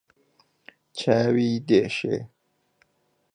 [0.97, 2.17] چاوی دێشێ